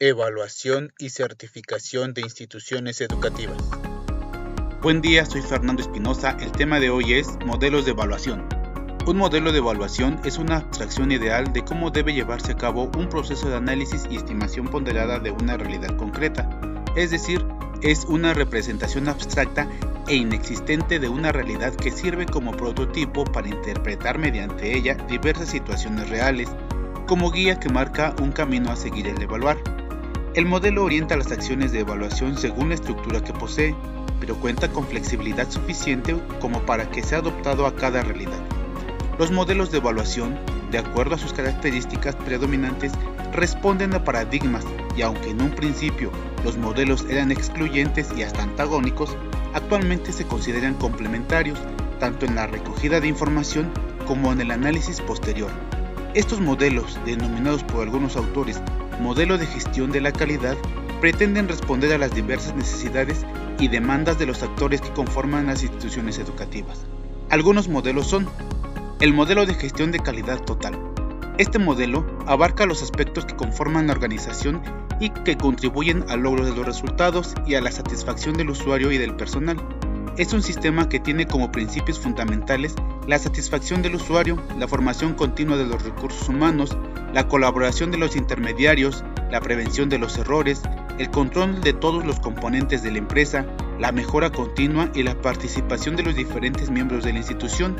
[0.00, 3.56] Evaluación y certificación de instituciones educativas.
[4.82, 6.36] Buen día, soy Fernando Espinosa.
[6.40, 8.44] El tema de hoy es modelos de evaluación.
[9.06, 13.08] Un modelo de evaluación es una abstracción ideal de cómo debe llevarse a cabo un
[13.08, 16.50] proceso de análisis y estimación ponderada de una realidad concreta,
[16.96, 17.46] es decir,
[17.80, 19.68] es una representación abstracta
[20.08, 26.10] e inexistente de una realidad que sirve como prototipo para interpretar mediante ella diversas situaciones
[26.10, 26.48] reales,
[27.06, 29.83] como guía que marca un camino a seguir el evaluar.
[30.34, 33.72] El modelo orienta las acciones de evaluación según la estructura que posee,
[34.18, 38.40] pero cuenta con flexibilidad suficiente como para que sea adoptado a cada realidad.
[39.16, 40.36] Los modelos de evaluación,
[40.72, 42.90] de acuerdo a sus características predominantes,
[43.32, 44.64] responden a paradigmas
[44.96, 46.10] y aunque en un principio
[46.42, 49.16] los modelos eran excluyentes y hasta antagónicos,
[49.54, 51.60] actualmente se consideran complementarios
[52.00, 53.70] tanto en la recogida de información
[54.04, 55.50] como en el análisis posterior.
[56.14, 58.60] Estos modelos, denominados por algunos autores
[59.00, 60.56] modelo de gestión de la calidad,
[61.00, 63.26] pretenden responder a las diversas necesidades
[63.58, 66.86] y demandas de los actores que conforman las instituciones educativas.
[67.30, 68.28] Algunos modelos son
[69.00, 70.78] el modelo de gestión de calidad total.
[71.36, 74.62] Este modelo abarca los aspectos que conforman la organización
[75.00, 78.98] y que contribuyen al logro de los resultados y a la satisfacción del usuario y
[78.98, 79.56] del personal.
[80.16, 82.76] Es un sistema que tiene como principios fundamentales
[83.08, 86.76] la satisfacción del usuario, la formación continua de los recursos humanos,
[87.12, 90.62] la colaboración de los intermediarios, la prevención de los errores,
[91.00, 93.44] el control de todos los componentes de la empresa,
[93.80, 97.76] la mejora continua y la participación de los diferentes miembros de la institución.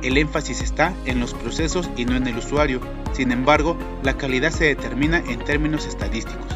[0.00, 2.80] El énfasis está en los procesos y no en el usuario,
[3.12, 6.54] sin embargo, la calidad se determina en términos estadísticos.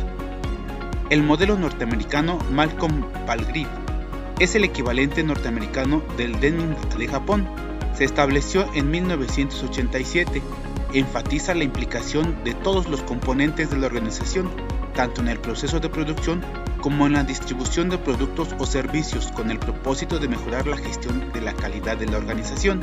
[1.10, 3.77] El modelo norteamericano Malcolm Palgrave
[4.40, 7.48] es el equivalente norteamericano del Deming de Japón.
[7.94, 10.42] Se estableció en 1987
[10.94, 14.50] enfatiza la implicación de todos los componentes de la organización,
[14.94, 16.42] tanto en el proceso de producción
[16.80, 21.32] como en la distribución de productos o servicios con el propósito de mejorar la gestión
[21.32, 22.80] de la calidad de la organización.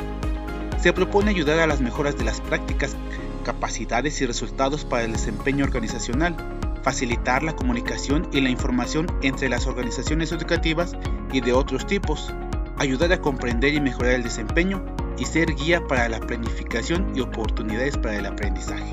[0.82, 2.96] Se propone ayudar a las mejoras de las prácticas,
[3.44, 6.36] capacidades y resultados para el desempeño organizacional,
[6.84, 10.96] facilitar la comunicación y la información entre las organizaciones educativas
[11.36, 12.34] y de otros tipos,
[12.78, 14.82] ayudar a comprender y mejorar el desempeño
[15.18, 18.90] y ser guía para la planificación y oportunidades para el aprendizaje.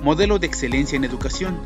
[0.00, 1.58] Modelo de excelencia en educación.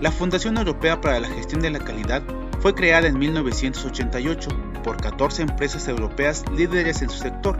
[0.00, 2.20] La Fundación Europea para la Gestión de la Calidad
[2.58, 4.48] fue creada en 1988
[4.82, 7.56] por 14 empresas europeas líderes en su sector,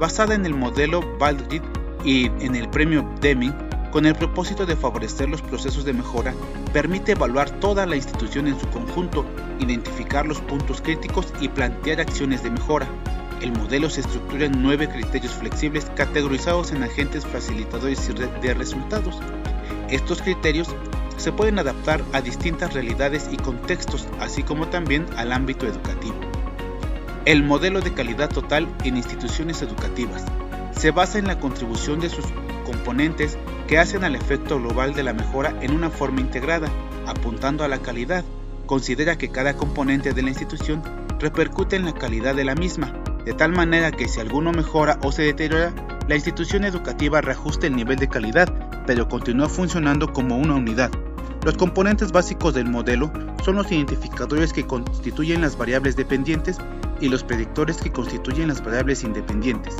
[0.00, 1.62] basada en el modelo Baldrige
[2.04, 3.54] y en el premio Deming,
[3.90, 6.34] con el propósito de favorecer los procesos de mejora,
[6.72, 9.26] permite evaluar toda la institución en su conjunto,
[9.58, 12.86] identificar los puntos críticos y plantear acciones de mejora,
[13.40, 18.06] el modelo se estructura en nueve criterios flexibles categorizados en agentes facilitadores
[18.42, 19.18] de resultados.
[19.88, 20.68] Estos criterios
[21.16, 26.16] se pueden adaptar a distintas realidades y contextos, así como también al ámbito educativo.
[27.24, 30.24] El modelo de calidad total en instituciones educativas
[30.72, 32.26] se basa en la contribución de sus
[32.64, 33.38] componentes
[33.70, 36.66] que hacen al efecto global de la mejora en una forma integrada,
[37.06, 38.24] apuntando a la calidad.
[38.66, 40.82] Considera que cada componente de la institución
[41.20, 42.92] repercute en la calidad de la misma,
[43.24, 45.72] de tal manera que si alguno mejora o se deteriora,
[46.08, 48.52] la institución educativa reajuste el nivel de calidad,
[48.88, 50.90] pero continúa funcionando como una unidad.
[51.44, 53.12] Los componentes básicos del modelo
[53.44, 56.58] son los identificadores que constituyen las variables dependientes
[57.00, 59.76] y los predictores que constituyen las variables independientes.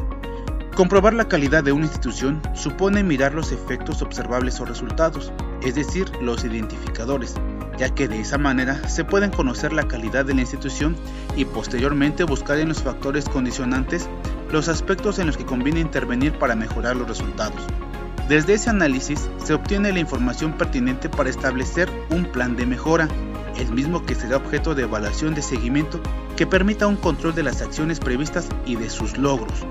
[0.81, 5.31] Comprobar la calidad de una institución supone mirar los efectos observables o resultados,
[5.63, 7.35] es decir, los identificadores,
[7.77, 10.97] ya que de esa manera se pueden conocer la calidad de la institución
[11.37, 14.09] y posteriormente buscar en los factores condicionantes
[14.51, 17.61] los aspectos en los que conviene intervenir para mejorar los resultados.
[18.27, 23.07] Desde ese análisis se obtiene la información pertinente para establecer un plan de mejora,
[23.59, 26.01] el mismo que será objeto de evaluación de seguimiento
[26.39, 29.67] que permita un control de las acciones previstas y de sus logros.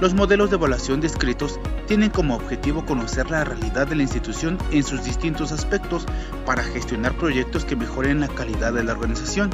[0.00, 4.82] Los modelos de evaluación descritos tienen como objetivo conocer la realidad de la institución en
[4.82, 6.06] sus distintos aspectos
[6.46, 9.50] para gestionar proyectos que mejoren la calidad de la organización.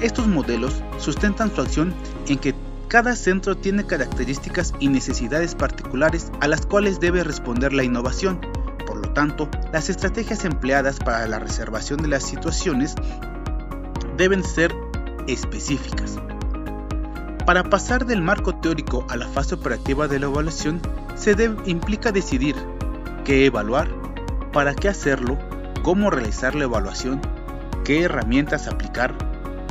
[0.00, 1.94] Estos modelos sustentan su acción
[2.28, 2.54] en que
[2.88, 8.40] cada centro tiene características y necesidades particulares a las cuales debe responder la innovación.
[8.86, 12.94] Por lo tanto, las estrategias empleadas para la reservación de las situaciones
[14.16, 14.74] deben ser
[15.26, 16.16] específicas.
[17.48, 20.82] Para pasar del marco teórico a la fase operativa de la evaluación,
[21.14, 21.34] se
[21.64, 22.54] implica decidir
[23.24, 23.88] qué evaluar,
[24.52, 25.38] para qué hacerlo,
[25.82, 27.22] cómo realizar la evaluación,
[27.86, 29.14] qué herramientas aplicar,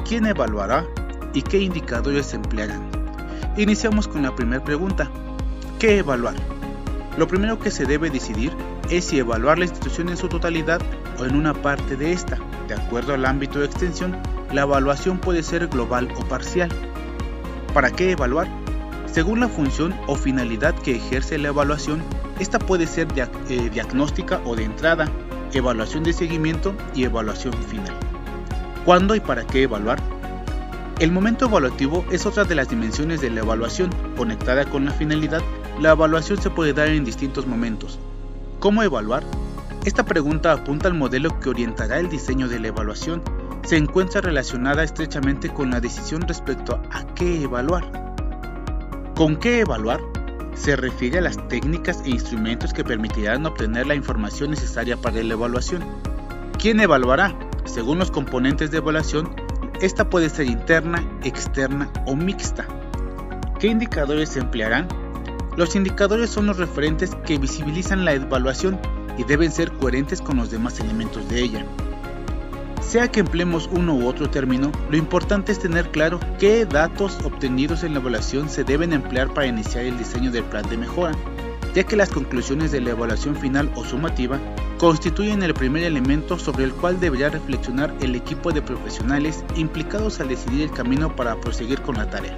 [0.09, 0.87] quién evaluará
[1.35, 2.89] y qué indicadores emplearán.
[3.57, 5.11] Iniciamos con la primera pregunta.
[5.77, 6.33] ¿Qué evaluar?
[7.15, 8.53] Lo primero que se debe decidir
[8.89, 10.81] es si evaluar la institución en su totalidad
[11.19, 12.39] o en una parte de esta.
[12.67, 14.17] De acuerdo al ámbito de extensión,
[14.51, 16.71] la evaluación puede ser global o parcial.
[17.77, 18.47] ¿Para qué evaluar?
[19.05, 22.01] Según la función o finalidad que ejerce la evaluación,
[22.39, 25.07] esta puede ser eh, diagnóstica o de entrada,
[25.53, 27.93] evaluación de seguimiento y evaluación final.
[28.83, 29.99] ¿Cuándo y para qué evaluar?
[30.97, 33.91] El momento evaluativo es otra de las dimensiones de la evaluación.
[34.17, 35.43] Conectada con la finalidad,
[35.79, 37.99] la evaluación se puede dar en distintos momentos.
[38.59, 39.21] ¿Cómo evaluar?
[39.85, 43.23] Esta pregunta apunta al modelo que orientará el diseño de la evaluación.
[43.63, 48.15] Se encuentra relacionada estrechamente con la decisión respecto a qué evaluar.
[49.15, 50.01] ¿Con qué evaluar?
[50.53, 55.33] Se refiere a las técnicas e instrumentos que permitirán obtener la información necesaria para la
[55.33, 55.83] evaluación.
[56.59, 57.37] ¿Quién evaluará?
[57.65, 59.29] Según los componentes de evaluación,
[59.81, 62.65] esta puede ser interna, externa o mixta.
[63.59, 64.87] ¿Qué indicadores se emplearán?
[65.55, 68.79] Los indicadores son los referentes que visibilizan la evaluación
[69.17, 71.65] y deben ser coherentes con los demás elementos de ella.
[72.81, 77.83] Sea que empleemos uno u otro término, lo importante es tener claro qué datos obtenidos
[77.83, 81.13] en la evaluación se deben emplear para iniciar el diseño del plan de mejora,
[81.75, 84.39] ya que las conclusiones de la evaluación final o sumativa
[84.77, 90.29] constituyen el primer elemento sobre el cual debería reflexionar el equipo de profesionales implicados al
[90.29, 92.37] decidir el camino para proseguir con la tarea.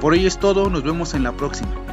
[0.00, 1.89] Por ello es todo, nos vemos en la próxima.